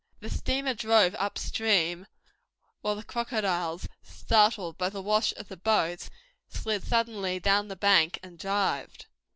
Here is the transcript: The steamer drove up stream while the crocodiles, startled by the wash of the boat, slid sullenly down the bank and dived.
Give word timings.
The 0.19 0.31
steamer 0.31 0.73
drove 0.73 1.13
up 1.19 1.37
stream 1.37 2.07
while 2.81 2.95
the 2.95 3.03
crocodiles, 3.03 3.87
startled 4.01 4.75
by 4.75 4.89
the 4.89 4.99
wash 4.99 5.31
of 5.37 5.47
the 5.47 5.57
boat, 5.57 6.09
slid 6.47 6.83
sullenly 6.83 7.39
down 7.39 7.67
the 7.67 7.75
bank 7.75 8.17
and 8.23 8.39
dived. 8.39 9.05